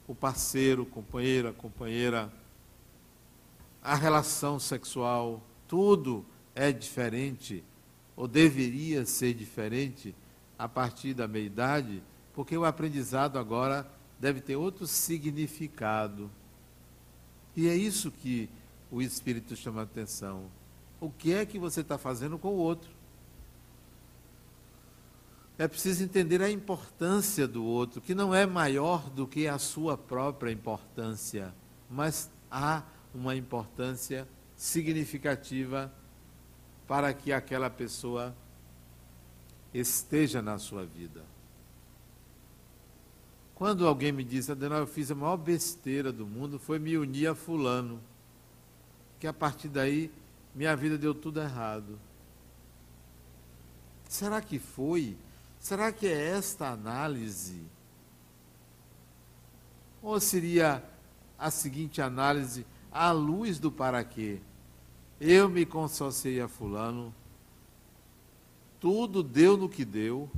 [0.09, 2.33] o parceiro, companheira, companheira,
[3.83, 7.63] a relação sexual, tudo é diferente,
[8.17, 10.15] ou deveria ser diferente
[10.59, 13.87] a partir da meia-idade, porque o aprendizado agora
[14.19, 16.31] deve ter outro significado.
[17.57, 18.49] E é isso que
[18.91, 20.45] o Espírito chama a atenção.
[21.01, 22.91] O que é que você está fazendo com o outro?
[25.57, 29.97] É preciso entender a importância do outro, que não é maior do que a sua
[29.97, 31.55] própria importância,
[31.89, 32.83] mas há
[33.15, 35.93] uma importância significativa
[36.87, 38.35] para que aquela pessoa
[39.73, 41.25] esteja na sua vida.
[43.55, 47.29] Quando alguém me diz, Adenal, eu fiz a maior besteira do mundo, foi me unir
[47.29, 48.01] a fulano,
[49.19, 50.11] que a partir daí
[50.55, 51.99] minha vida deu tudo errado.
[54.09, 55.17] Será que foi?
[55.59, 57.63] Será que é esta análise?
[60.03, 60.85] Ou seria
[61.39, 64.41] a seguinte análise, à luz do para quê.
[65.21, 67.15] Eu me consociei a fulano,
[68.81, 70.29] tudo deu no que deu.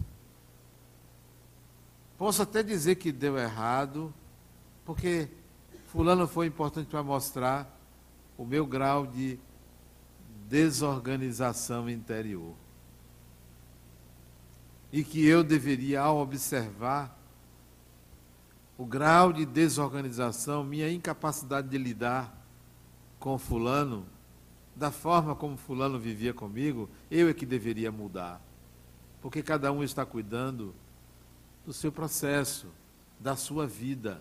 [2.18, 4.12] Posso até dizer que deu errado,
[4.84, 5.28] porque
[5.88, 7.76] fulano foi importante para mostrar
[8.38, 9.38] o meu grau de
[10.48, 12.54] desorganização interior.
[14.92, 17.18] E que eu deveria, ao observar
[18.78, 22.46] o grau de desorganização, minha incapacidade de lidar
[23.18, 24.06] com fulano,
[24.76, 28.40] da forma como fulano vivia comigo, eu é que deveria mudar.
[29.22, 30.74] Porque cada um está cuidando
[31.64, 32.68] do seu processo,
[33.18, 34.20] da sua vida.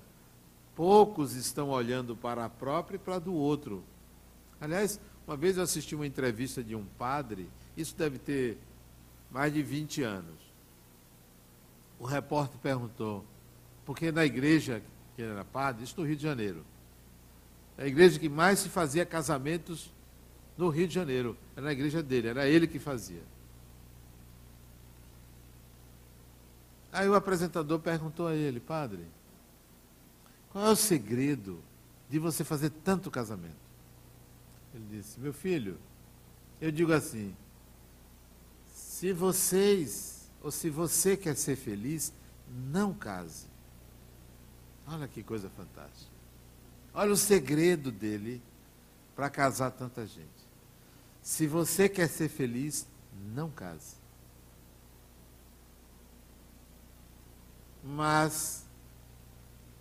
[0.74, 3.84] Poucos estão olhando para a própria e para a do outro.
[4.60, 8.58] Aliás, uma vez eu assisti uma entrevista de um padre, isso deve ter
[9.30, 10.40] mais de 20 anos.
[12.00, 13.26] O repórter perguntou,
[13.86, 14.82] porque na igreja
[15.16, 16.66] que ele era padre, isso no Rio de Janeiro,
[17.78, 19.94] a igreja que mais se fazia casamentos
[20.58, 21.38] no Rio de Janeiro.
[21.56, 23.22] Era a igreja dele, era ele que fazia.
[26.92, 29.06] Aí o apresentador perguntou a ele, padre,
[30.50, 31.62] qual é o segredo
[32.10, 33.66] de você fazer tanto casamento?
[34.74, 35.78] Ele disse, meu filho,
[36.62, 37.36] eu digo assim,
[38.74, 42.14] se vocês, ou se você quer ser feliz,
[42.72, 43.48] não case.
[44.88, 46.12] Olha que coisa fantástica.
[46.94, 48.42] Olha o segredo dele
[49.16, 50.30] para casar tanta gente.
[51.26, 52.86] Se você quer ser feliz,
[53.34, 53.96] não case.
[57.84, 58.64] Mas,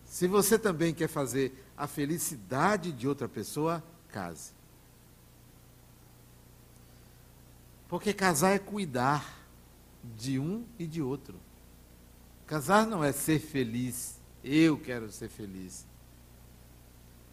[0.06, 4.52] se você também quer fazer a felicidade de outra pessoa, case.
[7.88, 9.44] Porque casar é cuidar
[10.02, 11.38] de um e de outro.
[12.46, 14.18] Casar não é ser feliz.
[14.42, 15.86] Eu quero ser feliz.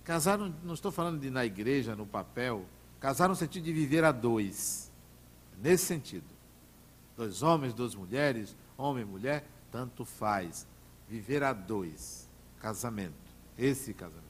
[0.04, 2.66] Casar, não, não estou falando de na igreja, no papel.
[3.02, 4.92] Casar no sentido de viver a dois.
[5.62, 6.24] Nesse sentido.
[7.18, 10.68] Dois homens, duas mulheres, homem e mulher, tanto faz.
[11.10, 12.30] Viver a dois.
[12.60, 13.16] Casamento.
[13.58, 14.22] Esse casamento.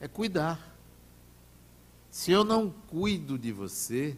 [0.00, 0.72] É cuidar.
[2.10, 4.16] Se eu não cuido de você,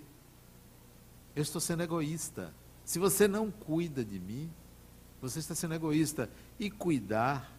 [1.34, 2.52] eu estou sendo egoísta.
[2.84, 4.50] Se você não cuida de mim,
[5.20, 6.28] você está sendo egoísta.
[6.60, 7.50] E cuidar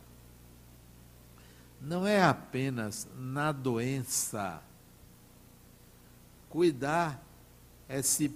[1.82, 4.62] não é apenas na doença.
[6.58, 7.24] Cuidar
[7.88, 8.28] é se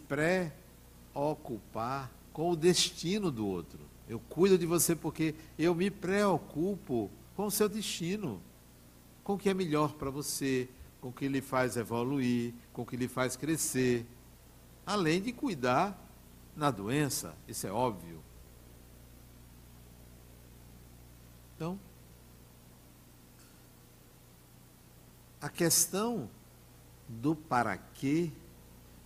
[1.12, 3.79] preocupar com o destino do outro.
[4.07, 8.39] Eu cuido de você porque eu me preocupo com o seu destino,
[9.23, 10.69] com o que é melhor para você,
[11.01, 14.05] com o que lhe faz evoluir, com o que lhe faz crescer.
[14.86, 15.99] Além de cuidar
[16.55, 18.21] na doença, isso é óbvio.
[21.55, 21.79] Então,
[25.41, 26.29] a questão
[27.19, 28.32] do para quê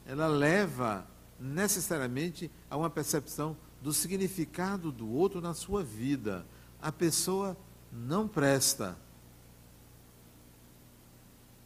[0.05, 1.05] ela leva
[1.39, 6.45] necessariamente a uma percepção do significado do outro na sua vida.
[6.81, 7.57] A pessoa
[7.91, 8.97] não presta.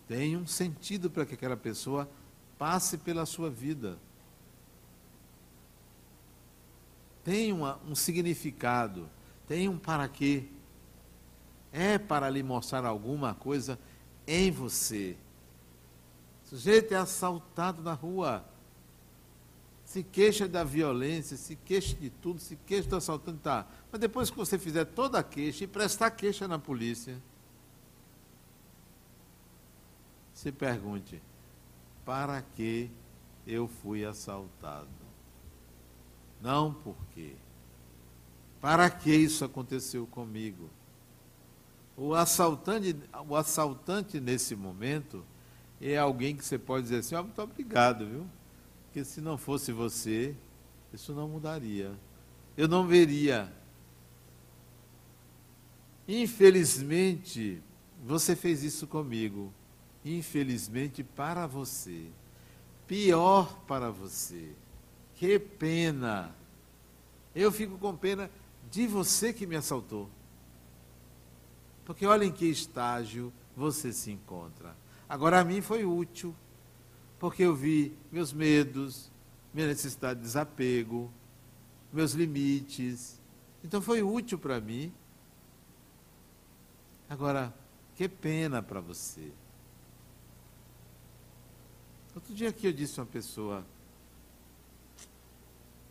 [0.07, 2.09] Tem um sentido para que aquela pessoa
[2.57, 3.97] passe pela sua vida.
[7.23, 9.07] Tem uma, um significado,
[9.47, 10.45] tem um para quê.
[11.71, 13.77] É para lhe mostrar alguma coisa
[14.25, 15.15] em você.
[16.49, 18.43] O sujeito é assaltado na rua,
[19.85, 23.67] se queixa da violência, se queixa de tudo, se queixa do assaltante, tá.
[23.91, 27.21] Mas depois que você fizer toda a queixa e prestar queixa na polícia,
[30.33, 31.21] se pergunte:
[32.03, 32.89] para que
[33.45, 34.89] eu fui assaltado?
[36.41, 37.35] Não por quê.
[38.59, 40.67] Para que isso aconteceu comigo?
[41.95, 42.95] O assaltante,
[43.27, 45.23] o assaltante nesse momento
[45.81, 48.27] é alguém que você pode dizer assim, oh, muito obrigado, viu?
[48.85, 50.35] Porque se não fosse você,
[50.93, 51.91] isso não mudaria.
[52.57, 53.53] Eu não veria.
[56.07, 57.61] Infelizmente,
[58.03, 59.53] você fez isso comigo.
[60.03, 62.07] Infelizmente para você.
[62.87, 64.53] Pior para você.
[65.15, 66.35] Que pena.
[67.35, 68.29] Eu fico com pena
[68.71, 70.09] de você que me assaltou.
[71.85, 74.75] Porque olha em que estágio você se encontra.
[75.09, 76.35] Agora, a mim foi útil,
[77.17, 79.11] porque eu vi meus medos,
[79.51, 81.11] minha necessidade de desapego,
[81.91, 83.19] meus limites.
[83.63, 84.93] Então, foi útil para mim.
[87.09, 87.51] Agora,
[87.95, 89.31] que pena para você.
[92.13, 93.65] Outro dia aqui eu disse a uma pessoa: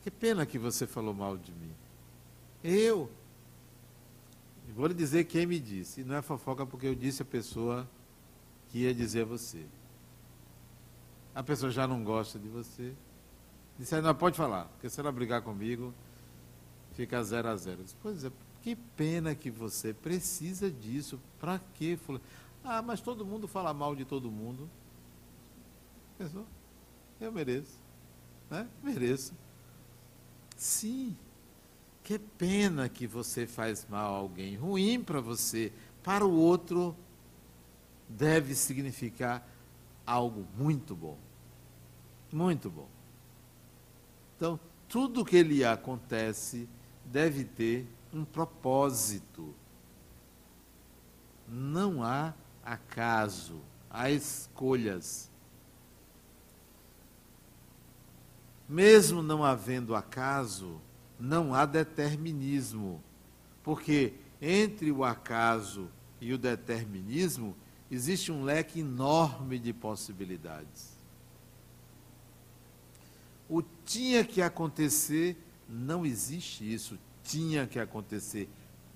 [0.04, 1.74] Que pena que você falou mal de mim.
[2.62, 3.10] Eu.
[4.76, 6.02] Vou lhe dizer quem me disse.
[6.02, 7.88] E não é fofoca porque eu disse a pessoa
[8.68, 9.64] que ia dizer a você.
[11.34, 12.92] A pessoa já não gosta de você.
[13.78, 15.94] Disse, aí, não, pode falar, porque se ela brigar comigo,
[16.94, 17.82] fica zero a zero.
[17.84, 21.20] Disse, pois é, que pena que você precisa disso.
[21.38, 21.98] Para quê?
[22.64, 24.68] Ah, mas todo mundo fala mal de todo mundo.
[26.18, 26.44] Pensou?
[27.20, 27.78] Eu mereço.
[28.50, 28.66] Né?
[28.82, 29.32] Mereço.
[30.56, 31.16] Sim.
[32.02, 34.56] Que pena que você faz mal a alguém.
[34.56, 35.72] Ruim para você.
[36.02, 36.96] Para o outro,
[38.08, 39.46] deve significar
[40.06, 41.18] algo muito bom.
[42.32, 42.88] Muito bom.
[44.36, 46.68] Então, tudo que lhe acontece
[47.04, 49.54] deve ter um propósito.
[51.46, 55.30] Não há acaso, há escolhas.
[58.68, 60.80] Mesmo não havendo acaso,
[61.18, 63.02] não há determinismo,
[63.62, 65.88] porque entre o acaso
[66.20, 67.56] e o determinismo
[67.90, 70.96] existe um leque enorme de possibilidades.
[73.48, 75.36] O tinha que acontecer,
[75.68, 76.98] não existe isso.
[77.24, 78.48] Tinha que acontecer,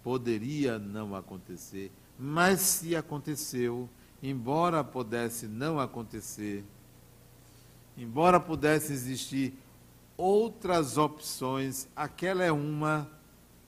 [0.03, 3.89] poderia não acontecer, mas se aconteceu,
[4.23, 6.65] embora pudesse não acontecer,
[7.97, 9.55] embora pudesse existir
[10.17, 13.11] outras opções, aquela é uma,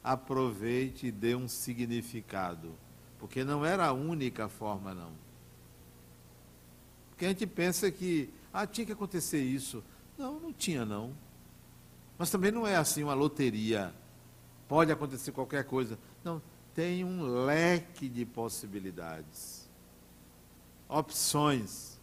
[0.03, 2.73] aproveite e dê um significado.
[3.25, 5.11] Porque não era a única forma, não.
[7.09, 9.83] Porque a gente pensa que, ah, tinha que acontecer isso.
[10.19, 11.11] Não, não tinha, não.
[12.19, 13.95] Mas também não é assim uma loteria.
[14.69, 15.99] Pode acontecer qualquer coisa.
[16.23, 16.43] Não,
[16.75, 19.71] tem um leque de possibilidades.
[20.87, 21.99] Opções.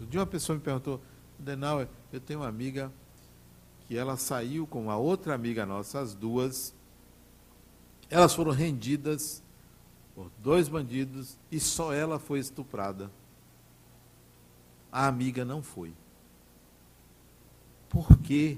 [0.00, 1.02] Um dia uma pessoa me perguntou,
[1.40, 2.92] Denauer, eu tenho uma amiga
[3.88, 6.72] que ela saiu com uma outra amiga nossa, as duas.
[8.08, 9.42] Elas foram rendidas
[10.16, 13.12] por dois bandidos e só ela foi estuprada.
[14.90, 15.94] A amiga não foi.
[17.90, 18.56] Por quê?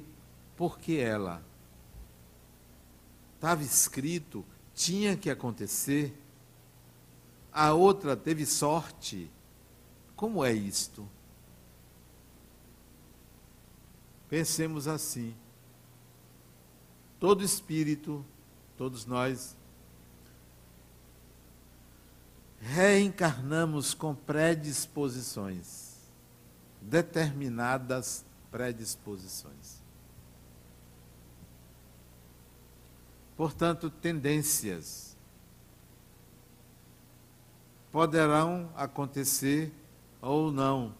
[0.56, 1.42] Porque ela
[3.34, 6.16] estava escrito, tinha que acontecer.
[7.52, 9.28] A outra teve sorte.
[10.14, 11.08] Como é isto?
[14.28, 15.34] Pensemos assim.
[17.18, 18.24] Todo espírito,
[18.76, 19.56] todos nós,
[22.60, 25.96] reencarnamos com predisposições,
[26.80, 29.78] determinadas predisposições.
[33.36, 35.16] Portanto, tendências
[37.92, 39.72] poderão acontecer
[40.20, 40.94] ou não.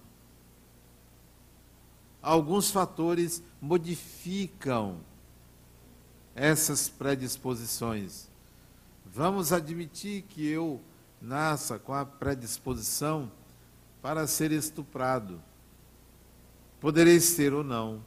[2.23, 5.01] Alguns fatores modificam
[6.35, 8.29] essas predisposições.
[9.05, 10.81] Vamos admitir que eu
[11.21, 13.31] nasça com a predisposição
[14.01, 15.41] para ser estuprado.
[16.81, 18.03] Poderei ser ou não.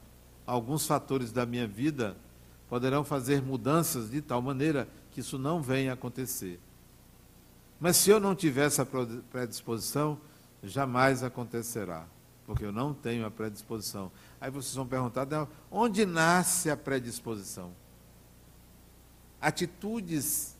[0.45, 2.17] Alguns fatores da minha vida
[2.69, 6.59] poderão fazer mudanças de tal maneira que isso não venha a acontecer.
[7.79, 8.85] Mas se eu não tiver essa
[9.29, 10.17] predisposição,
[10.63, 12.05] jamais acontecerá,
[12.45, 14.11] porque eu não tenho a predisposição.
[14.39, 15.27] Aí vocês vão perguntar,
[15.69, 17.73] onde nasce a predisposição?
[19.41, 20.55] Atitudes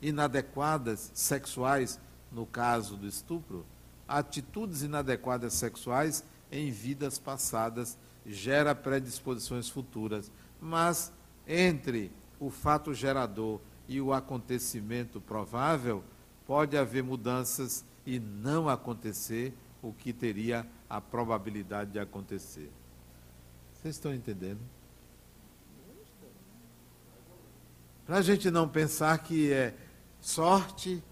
[0.00, 3.66] inadequadas sexuais, no caso do estupro,
[4.08, 7.96] atitudes inadequadas sexuais em vidas passadas
[8.26, 10.30] gera predisposições futuras,
[10.60, 11.12] mas
[11.46, 16.02] entre o fato gerador e o acontecimento provável,
[16.46, 22.70] pode haver mudanças e não acontecer o que teria a probabilidade de acontecer.
[23.74, 24.60] Vocês estão entendendo?
[28.06, 29.74] Para a gente não pensar que é
[30.20, 31.02] sorte,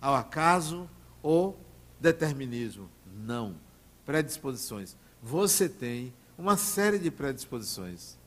[0.00, 0.88] ao acaso
[1.22, 1.58] ou
[2.00, 2.88] determinismo.
[3.06, 3.56] Não.
[4.04, 4.96] Predisposições.
[5.22, 8.18] Você tem uma série de predisposições.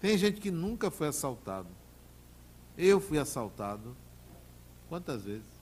[0.00, 1.68] Tem gente que nunca foi assaltado.
[2.76, 3.96] Eu fui assaltado.
[4.88, 5.58] Quantas vezes?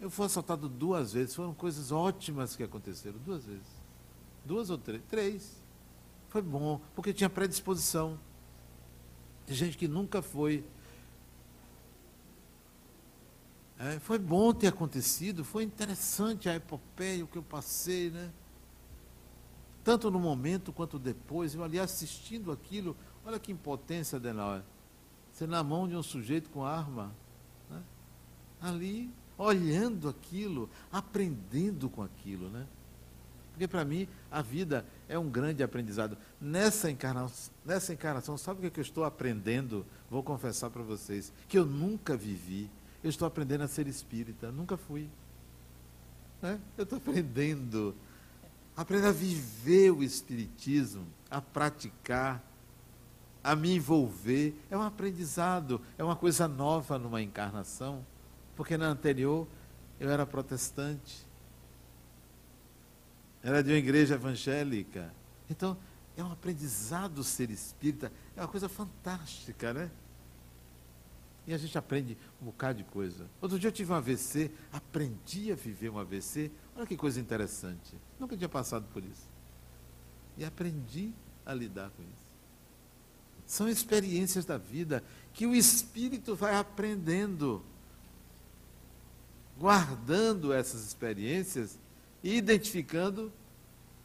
[0.00, 1.34] Eu fui assaltado duas vezes.
[1.34, 3.18] Foram coisas ótimas que aconteceram.
[3.18, 3.86] Duas vezes.
[4.44, 5.02] Duas ou três?
[5.08, 5.66] Três.
[6.28, 8.18] Foi bom, porque tinha predisposição.
[9.46, 10.64] Tem gente que nunca foi.
[13.78, 18.30] É, foi bom ter acontecido, foi interessante a epopeia, o que eu passei, né?
[19.84, 21.54] Tanto no momento quanto depois.
[21.54, 24.62] Eu ali assistindo aquilo, olha que impotência, Denauer.
[25.32, 27.14] Você na mão de um sujeito com arma.
[27.70, 27.82] Né?
[28.60, 32.66] Ali, olhando aquilo, aprendendo com aquilo, né?
[33.52, 36.16] Porque para mim a vida é um grande aprendizado.
[36.40, 39.84] Nessa encarnação, nessa encarnação sabe o que, é que eu estou aprendendo?
[40.10, 42.70] Vou confessar para vocês, que eu nunca vivi.
[43.06, 45.08] Eu estou aprendendo a ser espírita, nunca fui.
[46.42, 46.58] Né?
[46.76, 47.94] Eu estou aprendendo,
[48.76, 52.42] aprendendo a viver o espiritismo, a praticar,
[53.44, 54.60] a me envolver.
[54.68, 58.04] É um aprendizado, é uma coisa nova numa encarnação,
[58.56, 59.46] porque na anterior
[60.00, 61.24] eu era protestante
[63.40, 65.14] era de uma igreja evangélica.
[65.48, 65.78] Então,
[66.16, 69.88] é um aprendizado ser espírita, é uma coisa fantástica, né?
[71.46, 73.30] E a gente aprende um bocado de coisa.
[73.40, 76.50] Outro dia eu tive um AVC, aprendi a viver um AVC.
[76.74, 77.96] Olha que coisa interessante.
[78.18, 79.30] Nunca tinha passado por isso.
[80.36, 81.12] E aprendi
[81.44, 82.26] a lidar com isso.
[83.46, 87.62] São experiências da vida que o espírito vai aprendendo,
[89.56, 91.78] guardando essas experiências
[92.24, 93.32] e identificando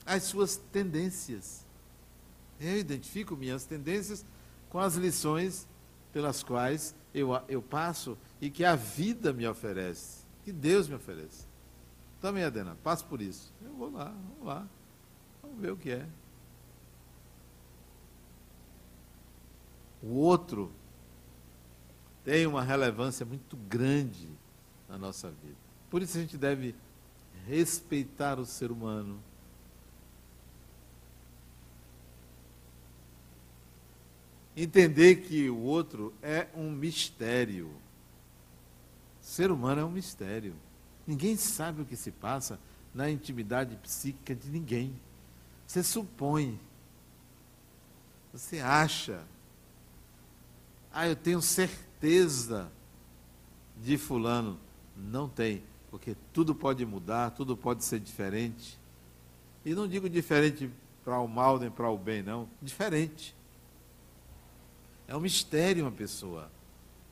[0.05, 1.65] as suas tendências.
[2.59, 4.23] Eu identifico minhas tendências
[4.69, 5.67] com as lições
[6.13, 11.45] pelas quais eu, eu passo e que a vida me oferece, que Deus me oferece.
[12.19, 13.51] Também, Adena, passo por isso.
[13.63, 14.67] Eu vou lá, vamos lá,
[15.41, 16.05] vamos ver o que é.
[20.03, 20.71] O outro
[22.23, 24.29] tem uma relevância muito grande
[24.87, 25.57] na nossa vida.
[25.89, 26.75] Por isso a gente deve
[27.47, 29.19] respeitar o ser humano.
[34.55, 37.71] Entender que o outro é um mistério.
[39.21, 40.55] Ser humano é um mistério.
[41.07, 42.59] Ninguém sabe o que se passa
[42.93, 44.93] na intimidade psíquica de ninguém.
[45.65, 46.59] Você supõe.
[48.33, 49.23] Você acha.
[50.91, 52.71] Ah, eu tenho certeza
[53.81, 54.59] de fulano.
[54.95, 58.79] Não tem porque tudo pode mudar, tudo pode ser diferente.
[59.65, 60.71] E não digo diferente
[61.03, 62.47] para o mal nem para o bem, não.
[62.61, 63.35] Diferente.
[65.11, 66.49] É um mistério uma pessoa.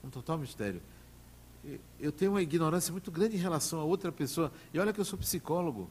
[0.01, 0.81] Um total mistério.
[1.99, 4.53] Eu tenho uma ignorância muito grande em relação a outra pessoa.
[4.73, 5.89] E olha que eu sou psicólogo.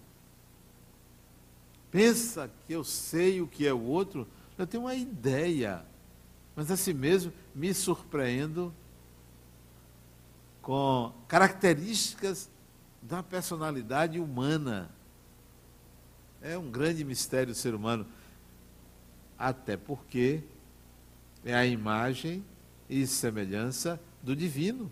[1.91, 5.85] Pensa que eu sei o que é o outro, eu tenho uma ideia.
[6.57, 8.73] Mas assim mesmo me surpreendo
[10.63, 12.49] com características
[13.03, 14.91] da personalidade humana.
[16.41, 18.07] É um grande mistério o ser humano,
[19.39, 20.43] até porque
[21.51, 22.45] é a imagem
[22.89, 24.91] e semelhança do divino.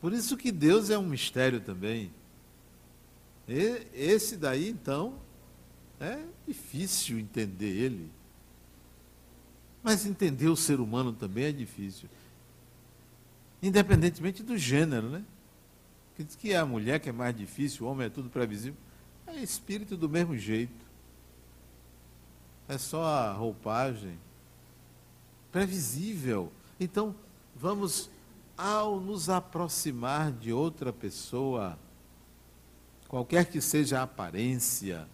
[0.00, 2.10] Por isso que Deus é um mistério também.
[3.46, 5.18] E esse daí, então,
[6.00, 8.10] é difícil entender ele.
[9.82, 12.08] Mas entender o ser humano também é difícil
[13.62, 15.22] independentemente do gênero, né?
[16.16, 18.76] Que diz que é a mulher que é mais difícil, o homem é tudo previsível.
[19.26, 20.91] É espírito do mesmo jeito.
[22.72, 24.18] É só a roupagem.
[25.50, 26.50] Previsível.
[26.80, 27.14] Então,
[27.54, 28.08] vamos,
[28.56, 31.78] ao nos aproximar de outra pessoa,
[33.08, 35.06] qualquer que seja a aparência,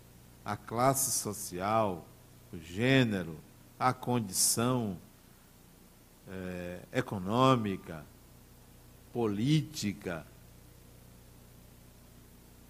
[0.44, 2.06] a classe social,
[2.52, 3.36] o gênero,
[3.76, 4.96] a condição
[6.28, 8.06] é, econômica,
[9.12, 10.24] política,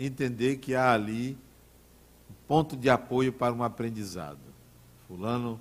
[0.01, 1.37] entender que há ali
[2.31, 4.48] um ponto de apoio para um aprendizado.
[5.09, 5.59] Fulano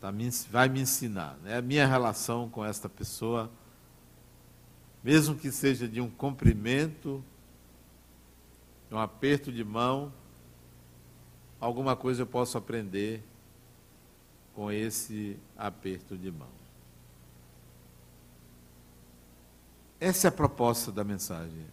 [0.00, 0.12] tá,
[0.50, 1.38] vai me ensinar.
[1.42, 1.56] Né?
[1.56, 3.48] A minha relação com esta pessoa,
[5.04, 7.24] mesmo que seja de um cumprimento,
[8.90, 10.12] um aperto de mão,
[11.60, 13.22] alguma coisa eu posso aprender
[14.52, 16.60] com esse aperto de mão.
[20.00, 21.66] Essa é a proposta da mensagem.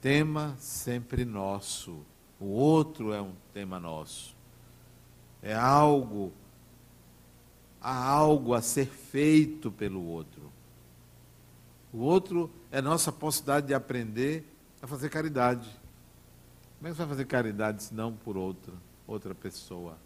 [0.00, 2.02] Tema sempre nosso.
[2.38, 4.35] O outro é um tema nosso.
[5.46, 6.32] É algo,
[7.80, 10.42] há algo a ser feito pelo outro.
[11.92, 14.44] O outro é nossa possibilidade de aprender
[14.82, 15.68] a fazer caridade.
[16.76, 18.74] Como é que você vai fazer caridade se não por outra,
[19.06, 19.96] outra pessoa?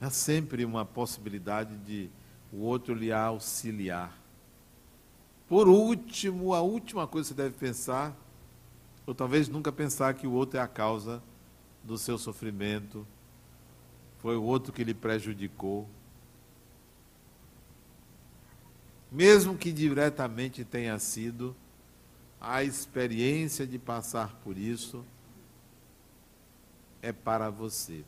[0.00, 2.10] Há sempre uma possibilidade de
[2.52, 4.12] o outro lhe auxiliar.
[5.48, 8.12] Por último, a última coisa que você deve pensar,
[9.06, 11.22] ou talvez nunca pensar que o outro é a causa
[11.84, 13.06] do seu sofrimento,
[14.22, 15.88] foi o outro que lhe prejudicou.
[19.10, 21.54] Mesmo que diretamente tenha sido,
[22.40, 25.04] a experiência de passar por isso
[27.02, 28.04] é para você.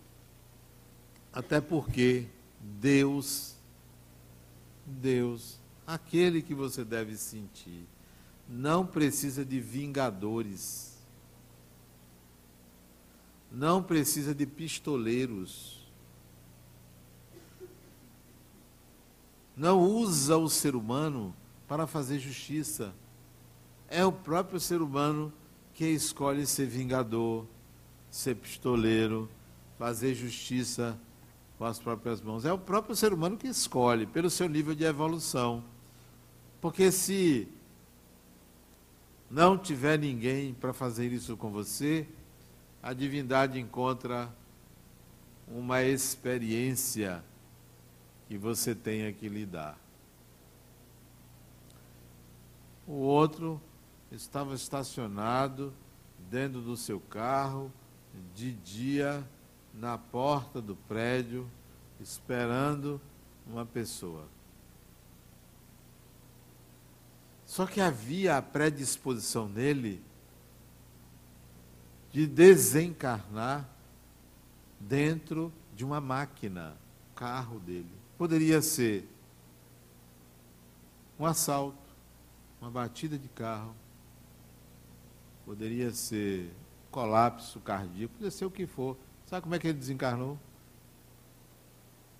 [1.32, 2.26] Até porque
[2.60, 3.56] Deus,
[4.86, 7.86] Deus, aquele que você deve sentir,
[8.48, 10.96] não precisa de vingadores,
[13.50, 15.83] não precisa de pistoleiros,
[19.56, 21.34] não usa o ser humano
[21.66, 22.94] para fazer justiça
[23.88, 25.32] é o próprio ser humano
[25.72, 27.46] que escolhe ser vingador,
[28.10, 29.28] ser pistoleiro,
[29.78, 30.98] fazer justiça
[31.58, 32.44] com as próprias mãos.
[32.44, 35.62] É o próprio ser humano que escolhe, pelo seu nível de evolução.
[36.60, 37.46] Porque se
[39.30, 42.06] não tiver ninguém para fazer isso com você,
[42.82, 44.28] a divindade encontra
[45.48, 47.22] uma experiência
[48.26, 49.78] que você tenha que lidar.
[52.86, 53.60] O outro
[54.10, 55.72] estava estacionado
[56.30, 57.72] dentro do seu carro,
[58.34, 59.26] de dia,
[59.72, 61.50] na porta do prédio,
[62.00, 63.00] esperando
[63.46, 64.26] uma pessoa.
[67.44, 70.02] Só que havia a predisposição nele
[72.12, 73.68] de desencarnar
[74.78, 76.76] dentro de uma máquina,
[77.14, 78.03] carro dele.
[78.24, 79.06] Poderia ser
[81.20, 81.76] um assalto,
[82.58, 83.74] uma batida de carro,
[85.44, 86.50] poderia ser
[86.90, 88.96] colapso cardíaco, poderia ser o que for.
[89.26, 90.38] Sabe como é que ele desencarnou?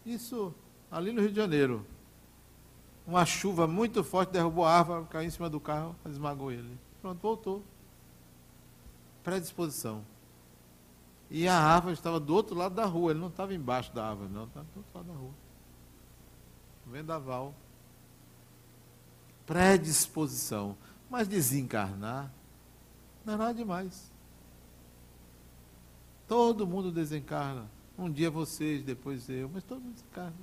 [0.05, 0.55] Isso
[0.91, 1.87] ali no Rio de Janeiro.
[3.07, 6.79] Uma chuva muito forte derrubou a árvore, caiu em cima do carro, esmagou ele.
[7.01, 7.63] Pronto, voltou.
[9.23, 10.05] Predisposição.
[11.31, 14.31] E a árvore estava do outro lado da rua, ele não estava embaixo da árvore,
[14.31, 15.44] não, estava do outro lado da rua.
[16.87, 17.55] Vendaval.
[19.47, 20.77] Predisposição.
[21.11, 22.31] Mas desencarnar
[23.25, 24.11] não é nada demais.
[26.29, 27.67] Todo mundo desencarna.
[27.97, 30.35] Um dia vocês, depois eu, mas todo mundo desencarna.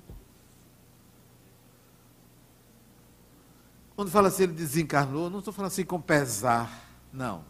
[3.94, 6.82] Quando fala assim, ele desencarnou, não estou falando assim com pesar.
[7.12, 7.44] Não.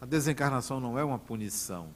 [0.00, 1.88] A desencarnação não é uma punição.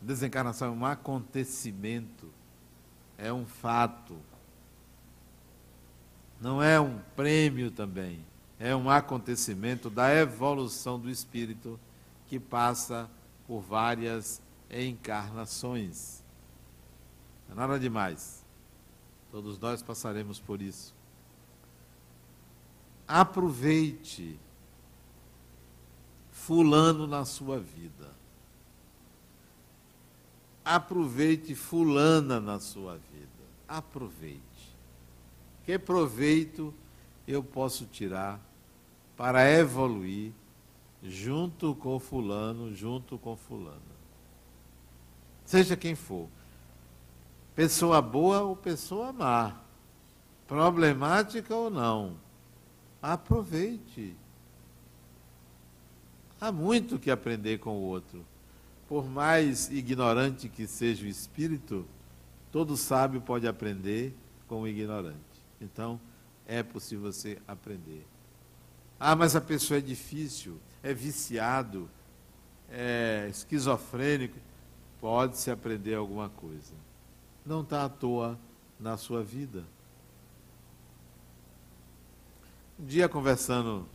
[0.00, 2.30] A desencarnação é um acontecimento.
[3.22, 4.16] É um fato.
[6.40, 8.24] Não é um prêmio também
[8.62, 11.80] é um acontecimento da evolução do espírito
[12.28, 13.10] que passa
[13.44, 16.22] por várias encarnações.
[17.48, 18.44] Não é nada demais.
[19.32, 20.94] Todos nós passaremos por isso.
[23.08, 24.38] Aproveite
[26.30, 28.14] Fulano na sua vida.
[30.64, 33.28] Aproveite Fulana na sua vida.
[33.68, 34.40] Aproveite.
[35.64, 36.72] Que proveito
[37.26, 38.40] eu posso tirar
[39.16, 40.32] para evoluir
[41.02, 43.80] junto com fulano, junto com fulana.
[45.44, 46.28] Seja quem for.
[47.54, 49.60] Pessoa boa ou pessoa má.
[50.46, 52.16] Problemática ou não.
[53.00, 54.16] Aproveite.
[56.40, 58.24] Há muito que aprender com o outro.
[58.92, 61.86] Por mais ignorante que seja o espírito,
[62.50, 64.14] todo sábio pode aprender
[64.46, 65.16] com o ignorante.
[65.58, 65.98] Então,
[66.46, 68.06] é possível você aprender
[69.00, 71.88] Ah, mas a pessoa é difícil, é viciado,
[72.68, 74.36] é esquizofrênico.
[75.00, 76.74] Pode-se aprender alguma coisa.
[77.46, 78.38] Não está à toa
[78.78, 79.64] na sua vida.
[82.78, 83.88] Um dia conversando,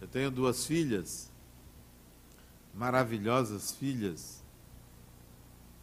[0.00, 1.31] eu tenho duas filhas,
[2.74, 4.42] maravilhosas filhas.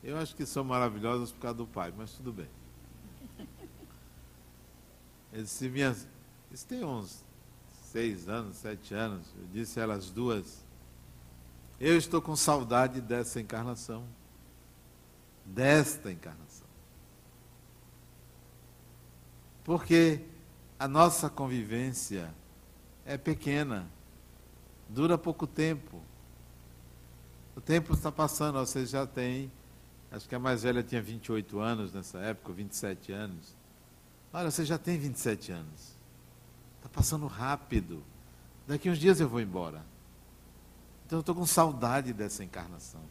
[0.03, 2.49] Eu acho que são maravilhosas por causa do pai, mas tudo bem.
[5.31, 6.07] Eu disse, minhas,
[6.51, 7.23] isso tem uns
[7.83, 9.27] seis anos, sete anos.
[9.37, 10.65] Eu disse a elas duas,
[11.79, 14.03] eu estou com saudade dessa encarnação.
[15.45, 16.67] Desta encarnação.
[19.63, 20.21] Porque
[20.79, 22.33] a nossa convivência
[23.05, 23.89] é pequena,
[24.87, 26.01] dura pouco tempo.
[27.59, 29.51] O tempo está passando, você já tem,
[30.09, 33.53] acho que a mais velha tinha 28 anos nessa época, 27 anos.
[34.31, 35.93] Olha, você já tem 27 anos.
[36.77, 38.01] Está passando rápido.
[38.65, 39.83] Daqui uns dias eu vou embora.
[41.05, 43.01] Então eu estou com saudade dessa encarnação.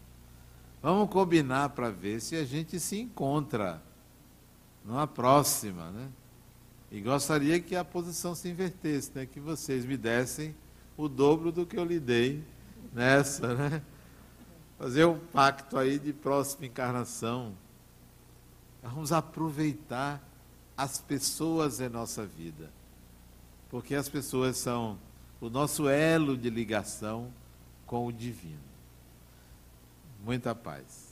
[0.81, 3.83] Vamos combinar para ver se a gente se encontra
[4.83, 6.09] numa próxima, né?
[6.91, 9.27] E gostaria que a posição se invertesse, né?
[9.27, 10.57] que vocês me dessem
[10.97, 12.43] o dobro do que eu lhe dei
[12.95, 13.83] nessa, né?
[14.79, 17.53] Fazer um pacto aí de próxima encarnação.
[18.83, 20.23] Vamos aproveitar
[20.77, 22.71] as pessoas em nossa vida.
[23.69, 24.99] Porque as pessoas são
[25.41, 27.33] o nosso elo de ligação
[27.87, 28.59] com o divino.
[30.25, 31.08] Muita paz.